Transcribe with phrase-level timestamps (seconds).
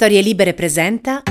[0.00, 1.24] Storie Libere presenta.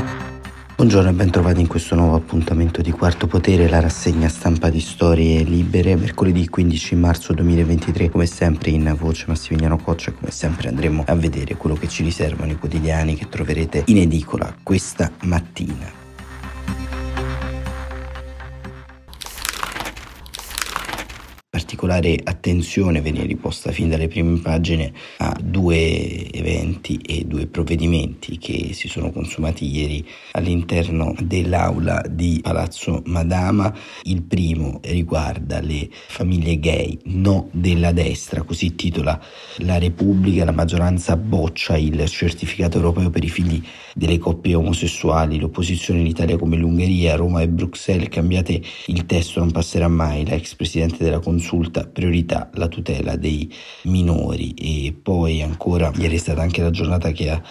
[0.75, 5.41] Buongiorno e bentrovati in questo nuovo appuntamento di Quarto Potere, la rassegna stampa di Storie
[5.43, 11.15] Libere, mercoledì 15 marzo 2023, come sempre in voce Massimiliano Coccia, come sempre andremo a
[11.15, 16.06] vedere quello che ci riservano i quotidiani che troverete in edicola questa mattina.
[21.77, 28.73] Particolare attenzione viene riposta fin dalle prime pagine a due eventi e due provvedimenti che
[28.73, 33.71] si sono consumati ieri all'interno dell'aula di Palazzo Madama.
[34.03, 39.21] Il primo riguarda le famiglie gay, no della destra, così titola
[39.57, 43.61] la Repubblica, la maggioranza boccia il certificato europeo per i figli
[43.97, 49.49] delle coppie omosessuali, l'opposizione in Italia come l'Ungheria, Roma e Bruxelles, cambiate il testo non
[49.49, 53.51] passerà mai, la ex presidente della Consulta priorità la tutela dei
[53.83, 54.53] minori.
[54.53, 57.41] E poi ancora ieri è stata anche la giornata che ha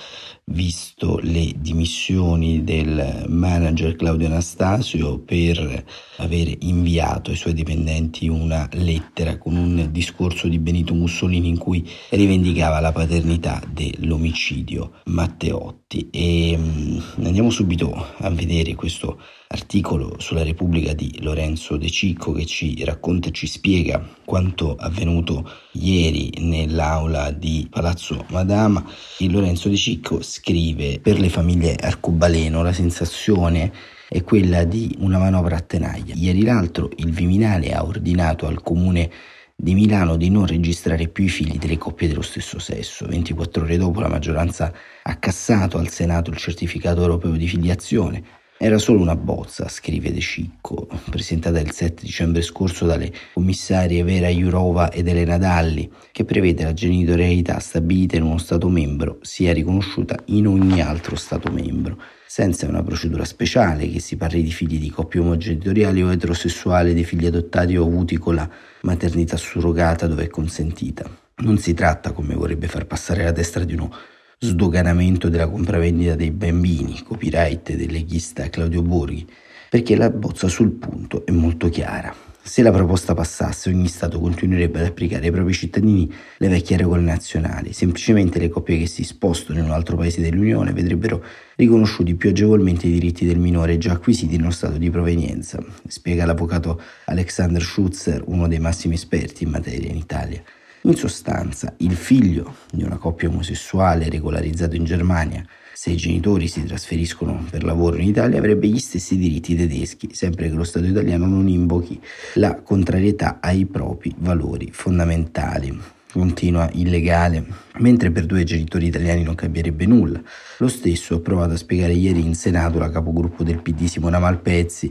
[0.48, 5.84] visto le dimissioni del manager Claudio Anastasio per
[6.18, 11.88] aver inviato ai suoi dipendenti una lettera con un discorso di Benito Mussolini in cui
[12.10, 16.10] rivendicava la paternità dell'omicidio Matteotti.
[16.10, 22.46] E mm, andiamo subito a vedere questo articolo sulla Repubblica di Lorenzo De Cicco che
[22.46, 28.84] ci racconta e ci spiega quanto avvenuto ieri nell'aula di Palazzo Madama
[29.18, 33.72] e Lorenzo De Cicco scrive per le famiglie arcobaleno la sensazione
[34.08, 36.14] è quella di una manovra a tenaglia.
[36.14, 39.10] Ieri l'altro il Viminale ha ordinato al comune
[39.58, 43.06] di Milano di non registrare più i figli delle coppie dello stesso sesso.
[43.06, 48.22] 24 ore dopo la maggioranza ha cassato al Senato il certificato europeo di filiazione.
[48.58, 54.28] Era solo una bozza, scrive De Cicco, presentata il 7 dicembre scorso dalle commissarie Vera
[54.28, 60.16] Jurova ed Elena Dalli, che prevede la genitorialità stabilita in uno Stato membro sia riconosciuta
[60.26, 64.88] in ogni altro Stato membro, senza una procedura speciale che si parli di figli di
[64.88, 68.48] coppie omogenitoriali o eterosessuali, dei figli adottati o avuti con la
[68.80, 71.04] maternità surrogata dove è consentita.
[71.40, 73.94] Non si tratta, come vorrebbe far passare la destra di uno
[74.38, 79.26] sdoganamento della compravendita dei bambini, copyright del leghista Claudio Borghi,
[79.70, 82.14] perché la bozza sul punto è molto chiara.
[82.42, 87.00] Se la proposta passasse, ogni Stato continuerebbe ad applicare ai propri cittadini le vecchie regole
[87.00, 87.72] nazionali.
[87.72, 91.24] Semplicemente le coppie che si spostano in un altro paese dell'Unione vedrebbero
[91.56, 96.80] riconosciuti più agevolmente i diritti del minore già acquisiti nello Stato di provenienza, spiega l'avvocato
[97.06, 100.40] Alexander Schutzer, uno dei massimi esperti in materia in Italia.
[100.86, 106.62] In sostanza, il figlio di una coppia omosessuale regolarizzato in Germania, se i genitori si
[106.62, 111.26] trasferiscono per lavoro in Italia, avrebbe gli stessi diritti tedeschi, sempre che lo Stato italiano
[111.26, 112.00] non invochi
[112.34, 115.76] la contrarietà ai propri valori fondamentali
[116.12, 117.44] continua illegale,
[117.78, 120.22] mentre per due genitori italiani non cambierebbe nulla.
[120.58, 124.90] Lo stesso ha provato a spiegare ieri in Senato la capogruppo del PD Simona Malpezzi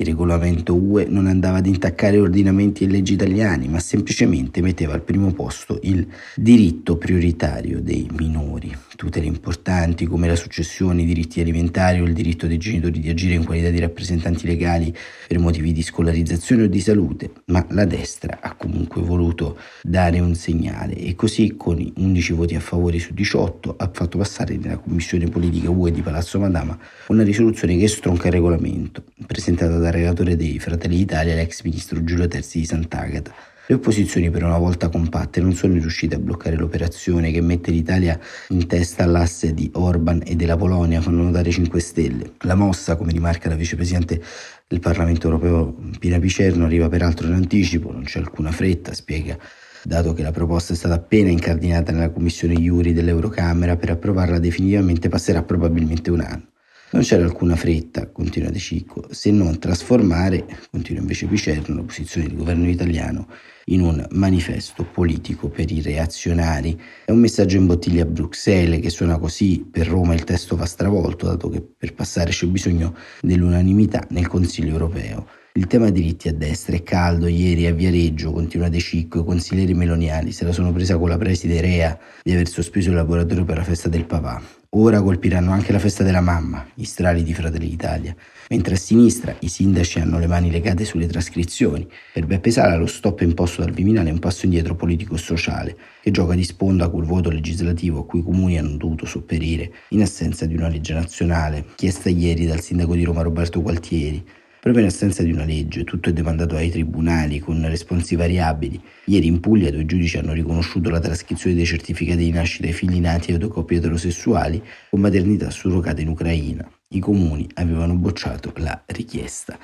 [0.00, 5.02] il regolamento UE non andava ad intaccare ordinamenti e leggi italiani, ma semplicemente metteva al
[5.02, 8.72] primo posto il diritto prioritario dei minori.
[8.94, 13.34] Tutele importanti come la successione, i diritti alimentari o il diritto dei genitori di agire
[13.34, 14.94] in qualità di rappresentanti legali
[15.26, 20.36] per motivi di scolarizzazione o di salute, ma la destra ha comunque voluto dare un
[20.36, 25.26] segnale e così con 11 voti a favore su 18 ha fatto passare nella Commissione
[25.26, 30.36] Politica UE di Palazzo Madama una risoluzione che stronca il regolamento, presentata da dal relatore
[30.36, 33.32] dei Fratelli d'Italia, l'ex ministro Giulio Terzi di Sant'Agata.
[33.66, 38.18] Le opposizioni per una volta compatte non sono riuscite a bloccare l'operazione che mette l'Italia
[38.48, 42.32] in testa all'asse di Orban e della Polonia, fanno notare 5 Stelle.
[42.40, 44.22] La mossa, come rimarca la vicepresidente
[44.66, 49.36] del Parlamento europeo Pina Picerno, arriva peraltro in anticipo, non c'è alcuna fretta, spiega
[49.82, 55.08] dato che la proposta è stata appena incardinata nella commissione Iuri dell'Eurocamera per approvarla definitivamente
[55.08, 56.46] passerà probabilmente un anno.
[56.90, 62.28] Non c'era alcuna fretta, continua De Cicco, se non trasformare, continua invece Picerno, la posizione
[62.28, 63.28] del governo italiano
[63.66, 66.80] in un manifesto politico per i reazionari.
[67.04, 70.64] È un messaggio in bottiglia a Bruxelles che suona così, per Roma il testo va
[70.64, 75.26] stravolto, dato che per passare c'è bisogno dell'unanimità nel Consiglio europeo.
[75.52, 79.74] Il tema diritti a destra è caldo, ieri a Viareggio, continua De Cicco, i consiglieri
[79.74, 83.58] meloniali se la sono presa con la preside Rea di aver sospeso il laboratorio per
[83.58, 84.57] la festa del papà.
[84.72, 88.14] Ora colpiranno anche la festa della mamma, gli strali di Fratelli d'Italia,
[88.50, 91.88] mentre a sinistra i sindaci hanno le mani legate sulle trascrizioni.
[92.12, 96.34] Per Beppe Sala lo stop imposto dal Viminale è un passo indietro politico-sociale, che gioca
[96.34, 100.54] di sponda col voto legislativo a cui i comuni hanno dovuto sopperire in assenza di
[100.54, 104.22] una legge nazionale, chiesta ieri dal sindaco di Roma Roberto Gualtieri.
[104.60, 108.80] Proprio in assenza di una legge, tutto è demandato ai tribunali con responsi variabili.
[109.04, 112.98] Ieri in Puglia due giudici hanno riconosciuto la trascrizione dei certificati di nascita ai figli
[112.98, 114.60] nati da coppie eterosessuali
[114.90, 116.68] con maternità surrogata in Ucraina.
[116.88, 119.56] I comuni avevano bocciato la richiesta.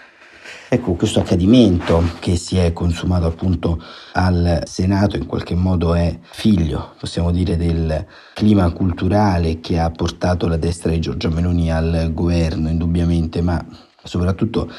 [0.69, 3.83] Ecco, questo accadimento che si è consumato appunto
[4.13, 10.47] al Senato in qualche modo è figlio, possiamo dire, del clima culturale che ha portato
[10.47, 13.65] la destra di Giorgia Meloni al governo, indubbiamente, ma
[14.05, 14.71] soprattutto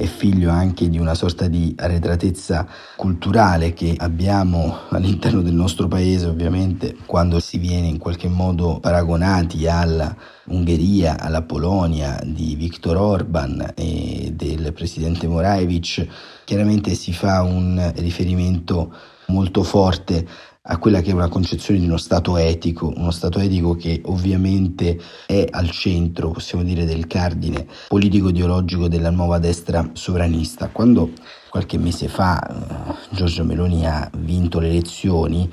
[0.00, 2.66] è figlio anche di una sorta di arretratezza
[2.96, 9.66] culturale che abbiamo all'interno del nostro paese, ovviamente, quando si viene in qualche modo paragonati
[9.66, 10.16] alla
[10.46, 16.06] Ungheria, alla Polonia di Viktor Orban e del presidente Moraevich,
[16.44, 18.92] chiaramente si fa un riferimento
[19.30, 20.26] molto forte
[20.62, 25.00] a quella che è una concezione di uno Stato etico, uno Stato etico che ovviamente
[25.26, 30.68] è al centro, possiamo dire, del cardine politico-ideologico della nuova destra sovranista.
[30.68, 31.12] Quando
[31.48, 35.50] qualche mese fa uh, Giorgio Meloni ha vinto le elezioni,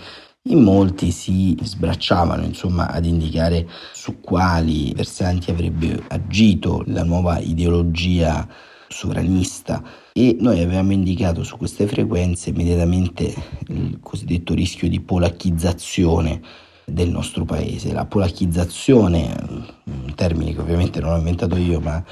[0.50, 8.48] in molti si sbracciavano insomma ad indicare su quali versanti avrebbe agito la nuova ideologia
[8.88, 9.84] sovranista
[10.20, 13.36] e noi avevamo indicato su queste frequenze immediatamente
[13.68, 16.42] il cosiddetto rischio di polacchizzazione
[16.86, 17.94] del nostro paese.
[17.94, 19.36] La polacchizzazione,
[19.84, 22.04] un termine che ovviamente non ho inventato io, ma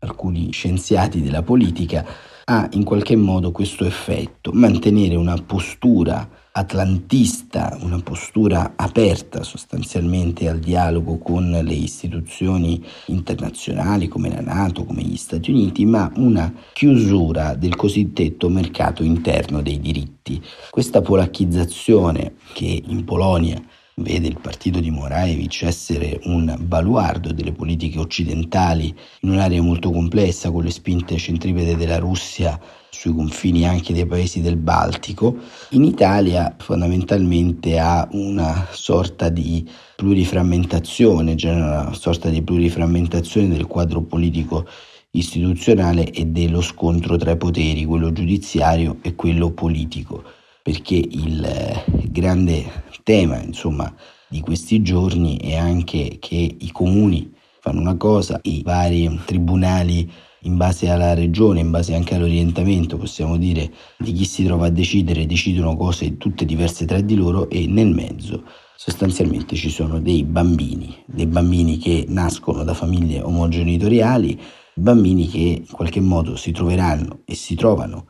[0.00, 2.04] alcuni scienziati della politica,
[2.46, 10.58] ha in qualche modo questo effetto, mantenere una postura atlantista, una postura aperta sostanzialmente al
[10.58, 17.54] dialogo con le istituzioni internazionali come la Nato, come gli Stati Uniti, ma una chiusura
[17.54, 20.42] del cosiddetto mercato interno dei diritti.
[20.68, 23.60] Questa polacchizzazione che in Polonia
[23.96, 30.50] vede il partito di Moraevich essere un baluardo delle politiche occidentali in un'area molto complessa
[30.50, 32.58] con le spinte centripede della Russia
[32.94, 35.36] sui confini anche dei paesi del Baltico,
[35.70, 44.02] in Italia fondamentalmente ha una sorta di pluriframmentazione, genera una sorta di pluriframmentazione del quadro
[44.02, 44.66] politico
[45.12, 50.22] istituzionale e dello scontro tra i poteri, quello giudiziario e quello politico,
[50.62, 52.64] perché il eh, grande
[53.02, 53.92] tema, insomma,
[54.28, 60.10] di questi giorni è anche che i comuni fanno una cosa, i vari tribunali
[60.42, 64.70] in base alla regione, in base anche all'orientamento, possiamo dire, di chi si trova a
[64.70, 68.42] decidere, decidono cose tutte diverse tra di loro e nel mezzo
[68.76, 74.40] sostanzialmente ci sono dei bambini, dei bambini che nascono da famiglie omogenitoriali,
[74.74, 78.08] bambini che in qualche modo si troveranno e si trovano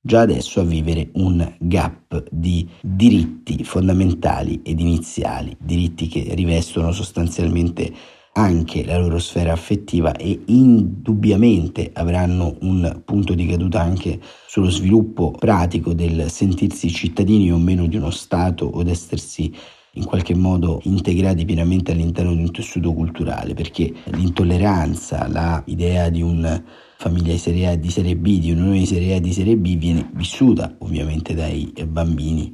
[0.00, 7.92] già adesso a vivere un gap di diritti fondamentali ed iniziali, diritti che rivestono sostanzialmente
[8.36, 15.30] anche la loro sfera affettiva e indubbiamente avranno un punto di caduta anche sullo sviluppo
[15.30, 19.54] pratico del sentirsi cittadini o meno di uno Stato o essersi
[19.96, 26.60] in qualche modo integrati pienamente all'interno di un tessuto culturale, perché l'intolleranza, l'idea di una
[26.96, 29.76] famiglia di serie A di serie B, di un'unione di serie A di serie B
[29.76, 32.52] viene vissuta ovviamente dai bambini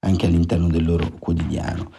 [0.00, 1.90] anche all'interno del loro quotidiano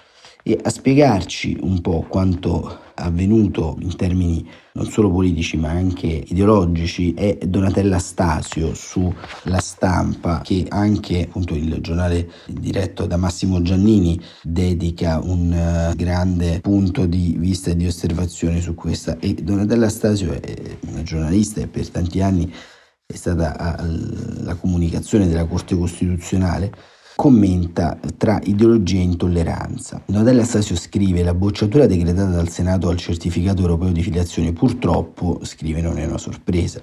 [0.44, 7.14] e a spiegarci un po' quanto avvenuto in termini non solo politici ma anche ideologici
[7.14, 15.20] è Donatella Stasio sulla stampa che anche appunto il giornale diretto da Massimo Giannini dedica
[15.24, 15.52] un
[15.92, 19.18] uh, grande punto di vista e di osservazione su questa.
[19.20, 22.52] E Donatella Stasio è una giornalista e per tanti anni
[23.06, 26.72] è stata alla comunicazione della Corte Costituzionale
[27.16, 30.02] commenta tra ideologia e intolleranza.
[30.06, 35.82] Donatella Stasio scrive la bocciatura decretata dal Senato al certificato europeo di filiazione purtroppo, scrive,
[35.82, 36.82] non è una sorpresa.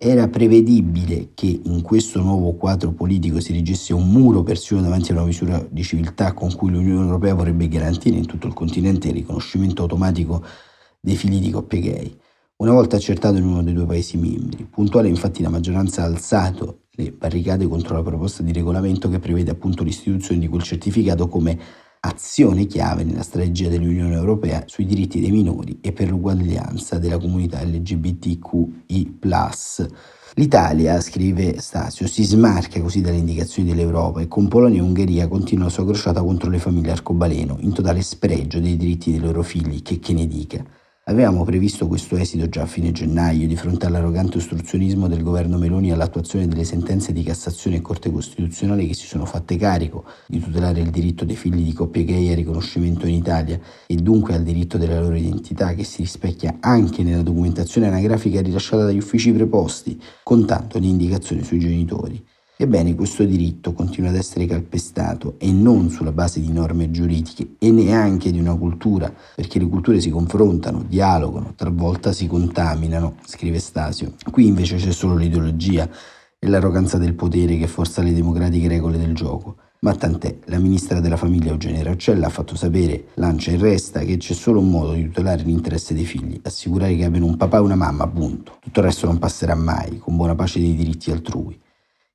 [0.00, 5.14] Era prevedibile che in questo nuovo quadro politico si rigesse un muro persino davanti a
[5.14, 9.14] una misura di civiltà con cui l'Unione Europea vorrebbe garantire in tutto il continente il
[9.14, 10.44] riconoscimento automatico
[11.00, 12.16] dei figli di coppie gay.
[12.58, 16.82] Una volta accertato in uno dei due Paesi membri, puntuale infatti la maggioranza ha alzato
[17.00, 21.56] le barricate contro la proposta di regolamento che prevede appunto l'istituzione di quel certificato come
[22.00, 27.62] azione chiave nella strategia dell'Unione Europea sui diritti dei minori e per l'uguaglianza della comunità
[27.62, 29.18] LGBTQI.
[30.34, 35.64] L'Italia, scrive Stasio, si smarca così dalle indicazioni dell'Europa e con Polonia e Ungheria continua
[35.64, 39.82] la sua crociata contro le famiglie arcobaleno, in totale spregio dei diritti dei loro figli,
[39.82, 40.64] che, che ne dica.
[41.08, 45.90] Avevamo previsto questo esito già a fine gennaio di fronte all'arrogante ostruzionismo del governo Meloni
[45.90, 50.80] all'attuazione delle sentenze di Cassazione e Corte Costituzionale che si sono fatte carico di tutelare
[50.80, 54.76] il diritto dei figli di coppie gay al riconoscimento in Italia e dunque al diritto
[54.76, 60.44] della loro identità che si rispecchia anche nella documentazione anagrafica rilasciata dagli uffici preposti, con
[60.44, 62.22] tanto di indicazioni sui genitori.
[62.60, 67.70] Ebbene, questo diritto continua ad essere calpestato e non sulla base di norme giuridiche e
[67.70, 74.14] neanche di una cultura, perché le culture si confrontano, dialogano, talvolta si contaminano, scrive Stasio.
[74.28, 75.88] Qui invece c'è solo l'ideologia
[76.36, 79.58] e l'arroganza del potere che forza le democratiche regole del gioco.
[79.82, 84.16] Ma tant'è, la ministra della famiglia Eugenia Roccella ha fatto sapere, lancia e resta, che
[84.16, 87.60] c'è solo un modo di tutelare l'interesse dei figli, assicurare che abbiano un papà e
[87.60, 88.56] una mamma, punto.
[88.58, 91.56] Tutto il resto non passerà mai, con buona pace dei diritti altrui.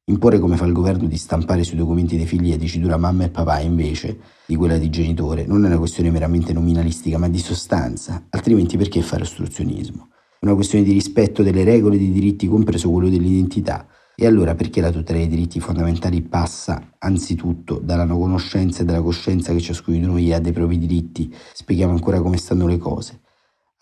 [0.07, 3.29] Imporre come fa il governo di stampare sui documenti dei figli la dicitura mamma e
[3.29, 8.25] papà invece di quella di genitore non è una questione meramente nominalistica ma di sostanza,
[8.31, 10.09] altrimenti perché fare ostruzionismo?
[10.41, 13.87] È una questione di rispetto delle regole e dei diritti compreso quello dell'identità.
[14.13, 19.53] E allora perché la tutela dei diritti fondamentali passa anzitutto dalla conoscenza e dalla coscienza
[19.53, 21.33] che ciascuno di noi ha dei propri diritti?
[21.53, 23.21] Spieghiamo ancora come stanno le cose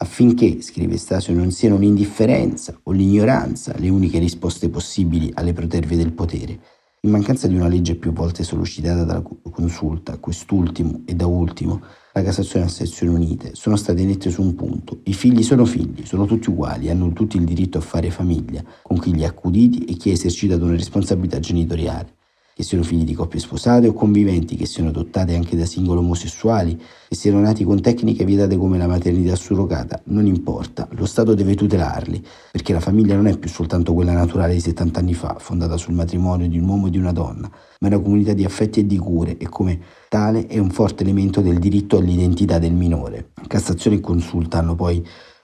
[0.02, 6.12] affinché, scrive Stasio, non siano l'indifferenza o l'ignoranza le uniche risposte possibili alle proterve del
[6.12, 6.60] potere.
[7.04, 11.82] In mancanza di una legge più volte sollecitata dalla consulta, quest'ultimo e da ultimo
[12.14, 15.00] la Cassazione a sezioni unite, sono state nette su un punto.
[15.04, 19.00] I figli sono figli, sono tutti uguali, hanno tutti il diritto a fare famiglia, con
[19.00, 22.20] chi li ha accuditi e chi ha esercitato una responsabilità genitoriale
[22.62, 26.80] che siano figli di coppie sposate o conviventi, che siano adottate anche da singoli omosessuali,
[27.10, 31.56] che siano nati con tecniche vietate come la maternità surrogata, non importa, lo Stato deve
[31.56, 35.76] tutelarli, perché la famiglia non è più soltanto quella naturale di 70 anni fa, fondata
[35.76, 38.82] sul matrimonio di un uomo e di una donna, ma è una comunità di affetti
[38.82, 43.32] e di cure e come tale è un forte elemento del diritto all'identità del minore.
[43.48, 45.04] Cassazione e consulta hanno poi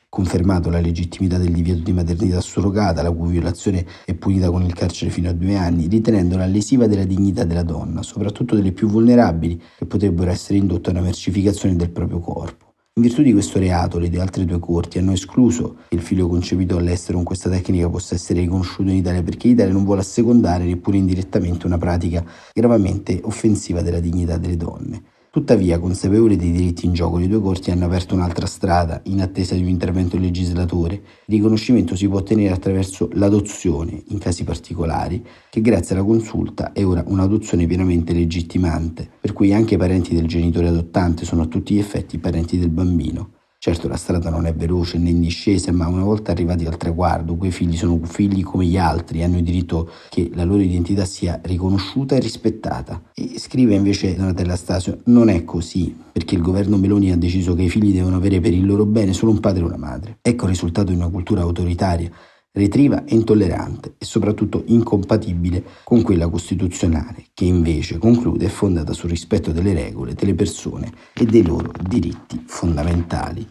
[0.10, 4.74] confermato la legittimità del divieto di maternità surrogata, la cui violazione è punita con il
[4.74, 9.62] carcere fino a due anni, ritenendola lesiva della dignità della donna, soprattutto delle più vulnerabili,
[9.78, 12.68] che potrebbero essere indotte a una mercificazione del proprio corpo.
[12.98, 16.78] In virtù di questo reato, le altre due corti hanno escluso che il figlio concepito
[16.78, 20.98] all'estero con questa tecnica possa essere riconosciuto in Italia perché l'Italia non vuole assecondare neppure
[20.98, 25.04] indirettamente una pratica gravemente offensiva della dignità delle donne.
[25.38, 29.54] Tuttavia, consapevoli dei diritti in gioco, le due corti hanno aperto un'altra strada in attesa
[29.54, 30.96] di un intervento del legislatore.
[30.96, 36.84] Il riconoscimento si può ottenere attraverso l'adozione, in casi particolari, che grazie alla consulta è
[36.84, 41.76] ora un'adozione pienamente legittimante, per cui anche i parenti del genitore adottante sono a tutti
[41.76, 43.37] gli effetti parenti del bambino.
[43.68, 47.36] Certo la strada non è veloce né in discesa, ma una volta arrivati al traguardo,
[47.36, 51.42] quei figli sono figli come gli altri, hanno il diritto che la loro identità sia
[51.44, 53.02] riconosciuta e rispettata.
[53.14, 57.64] E scrive invece Donatella Stasio, non è così, perché il governo Meloni ha deciso che
[57.64, 60.20] i figli devono avere per il loro bene solo un padre e una madre.
[60.22, 62.10] Ecco il risultato di una cultura autoritaria
[62.54, 69.10] retriva e intollerante e soprattutto incompatibile con quella costituzionale, che invece conclude è fondata sul
[69.10, 73.46] rispetto delle regole, delle persone e dei loro diritti fondamentali.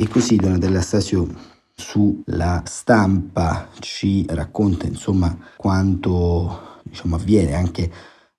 [0.00, 1.26] E così Donatella Stasio
[1.74, 7.90] sulla stampa ci racconta insomma quanto diciamo, avviene anche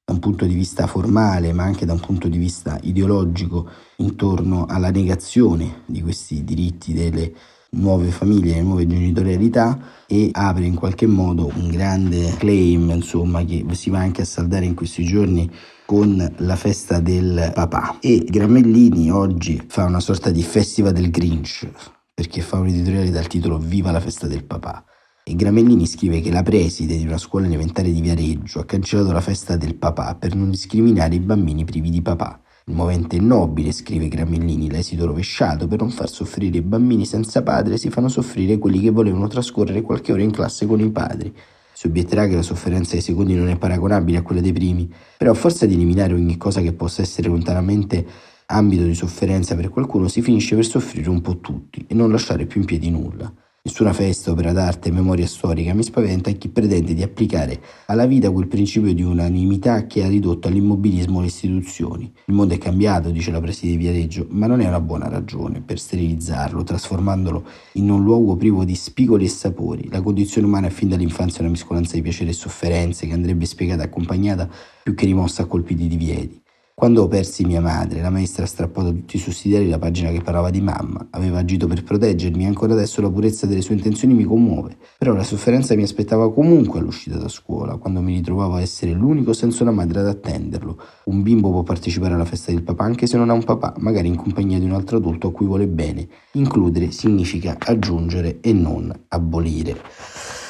[0.05, 4.67] da un punto di vista formale ma anche da un punto di vista ideologico intorno
[4.67, 7.33] alla negazione di questi diritti delle
[7.71, 13.89] nuove famiglie, nuove genitorialità e apre in qualche modo un grande claim, insomma, che si
[13.89, 15.51] va anche a saldare in questi giorni
[15.89, 17.97] con la festa del papà.
[17.99, 21.67] E Gramellini oggi fa una sorta di festival del Grinch,
[22.13, 24.85] perché fa un editoriale dal titolo Viva la festa del papà.
[25.23, 29.19] E Gramellini scrive che la preside di una scuola elementare di Viareggio ha cancellato la
[29.19, 33.71] festa del papà per non discriminare i bambini privi di papà il movente è nobile,
[33.71, 38.59] scrive Gramellini, l'esito rovesciato, per non far soffrire i bambini senza padre si fanno soffrire
[38.59, 41.35] quelli che volevano trascorrere qualche ora in classe con i padri.
[41.79, 45.31] Si obietterà che la sofferenza dei secondi non è paragonabile a quella dei primi, però
[45.31, 48.05] a forza di eliminare ogni cosa che possa essere lontanamente
[48.47, 52.45] ambito di sofferenza per qualcuno si finisce per soffrire un po' tutti e non lasciare
[52.47, 53.33] più in piedi nulla.
[53.61, 58.47] Nessuna festa, opera d'arte, memoria storica mi spaventa chi pretende di applicare alla vita quel
[58.47, 62.09] principio di unanimità che ha ridotto all'immobilismo le istituzioni.
[62.27, 65.59] Il mondo è cambiato, dice la preside di Viareggio, ma non è una buona ragione
[65.59, 69.89] per sterilizzarlo, trasformandolo in un luogo privo di spigoli e sapori.
[69.89, 73.83] La condizione umana è fin dall'infanzia una mescolanza di piacere e sofferenze che andrebbe spiegata
[73.83, 74.49] e accompagnata
[74.81, 76.41] più che rimossa a colpi di divieti.
[76.79, 80.49] Quando persi mia madre, la maestra ha strappato tutti i sussidiari la pagina che parlava
[80.49, 81.07] di mamma.
[81.09, 84.77] Aveva agito per proteggermi e ancora adesso la purezza delle sue intenzioni mi commuove.
[84.97, 89.33] Però la sofferenza mi aspettava comunque all'uscita da scuola, quando mi ritrovavo a essere l'unico
[89.33, 90.81] senza una madre ad attenderlo.
[91.07, 94.07] Un bimbo può partecipare alla festa del papà anche se non ha un papà, magari
[94.07, 96.07] in compagnia di un altro adulto a cui vuole bene.
[96.35, 99.75] Includere significa aggiungere e non abolire.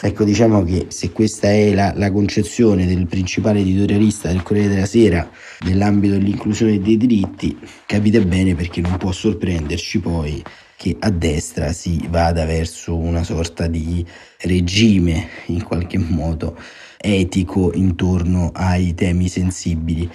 [0.01, 4.85] Ecco, diciamo che se questa è la, la, concezione del principale editorialista del Corriere della
[4.85, 5.29] Sera
[5.65, 10.41] nell'ambito dell'inclusione dei diritti, capite bene perché non può sorprenderci poi
[10.77, 14.05] che a destra si vada verso una sorta di
[14.43, 16.57] regime in qualche modo
[16.97, 20.09] etico intorno ai temi sensibili.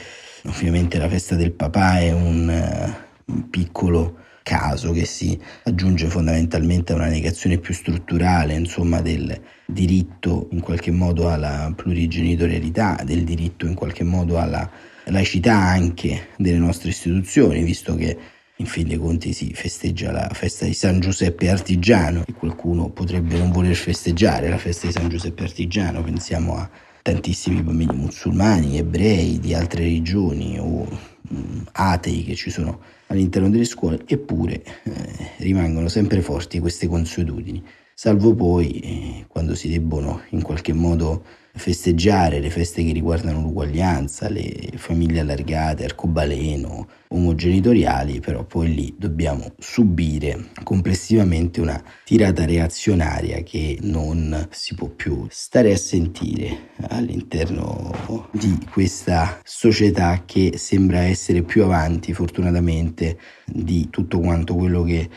[0.46, 2.94] Ovviamente la festa del papà è un,
[3.26, 10.48] un piccolo caso che si aggiunge fondamentalmente a una negazione più strutturale, insomma, del diritto
[10.52, 14.70] in qualche modo alla plurigenitorialità, del diritto in qualche modo alla
[15.04, 18.16] laicità anche delle nostre istituzioni, visto che
[18.56, 23.38] in fin dei conti si festeggia la festa di San Giuseppe Artigiano e qualcuno potrebbe
[23.38, 26.70] non voler festeggiare la festa di San Giuseppe Artigiano, pensiamo a
[27.04, 30.88] tantissimi bambini musulmani, ebrei di altre religioni o
[31.34, 37.62] mm, atei che ci sono all'interno delle scuole, eppure eh, rimangono sempre forti queste consuetudini,
[37.92, 41.24] salvo poi eh, quando si debbono in qualche modo
[41.56, 49.52] festeggiare le feste che riguardano l'uguaglianza, le famiglie allargate, arcobaleno, omogenitoriali, però poi lì dobbiamo
[49.58, 58.58] subire complessivamente una tirata reazionaria che non si può più stare a sentire all'interno di
[58.70, 65.08] questa società che sembra essere più avanti fortunatamente di tutto quanto quello che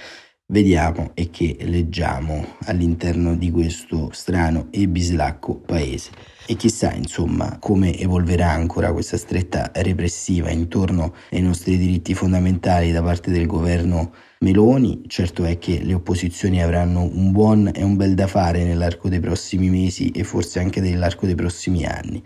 [0.49, 6.11] vediamo e che leggiamo all'interno di questo strano e bislacco paese.
[6.45, 13.03] E chissà, insomma, come evolverà ancora questa stretta repressiva intorno ai nostri diritti fondamentali da
[13.03, 15.01] parte del governo Meloni.
[15.07, 19.19] Certo è che le opposizioni avranno un buon e un bel da fare nell'arco dei
[19.19, 22.23] prossimi mesi e forse anche nell'arco dei prossimi anni.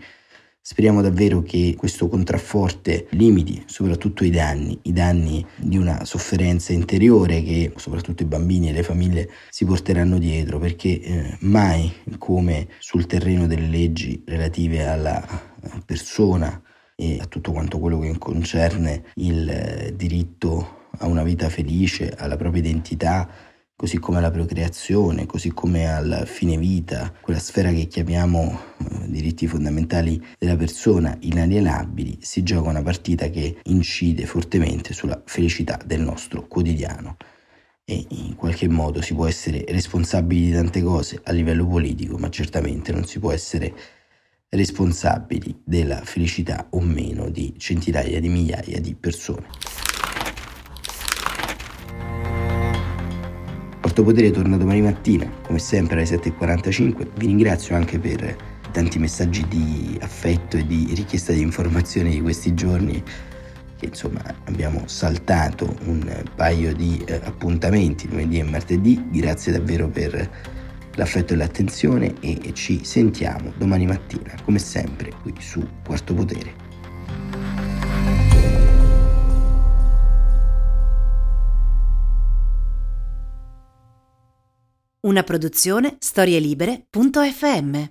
[0.64, 7.42] Speriamo davvero che questo contrafforte limiti soprattutto i danni, i danni di una sofferenza interiore
[7.42, 13.06] che soprattutto i bambini e le famiglie si porteranno dietro perché eh, mai come sul
[13.06, 16.62] terreno delle leggi relative alla eh, persona
[16.94, 22.36] e a tutto quanto quello che concerne il eh, diritto a una vita felice, alla
[22.36, 23.28] propria identità,
[23.82, 28.71] così come alla procreazione, così come al fine vita, quella sfera che chiamiamo
[29.06, 36.00] diritti fondamentali della persona inalienabili, si gioca una partita che incide fortemente sulla felicità del
[36.00, 37.16] nostro quotidiano.
[37.84, 42.30] E in qualche modo si può essere responsabili di tante cose a livello politico, ma
[42.30, 43.74] certamente non si può essere
[44.48, 49.46] responsabili della felicità o meno di centinaia di migliaia di persone.
[53.80, 57.08] Quarto Potere torna domani mattina, come sempre alle 7.45.
[57.14, 62.54] Vi ringrazio anche per tanti messaggi di affetto e di richiesta di informazioni di questi
[62.54, 63.02] giorni
[63.78, 69.04] che insomma abbiamo saltato un paio di eh, appuntamenti lunedì e martedì.
[69.10, 70.30] Grazie davvero per
[70.94, 76.60] l'affetto e l'attenzione e ci sentiamo domani mattina, come sempre, qui su Quarto Potere.
[85.00, 87.90] Una produzione storielibere.fm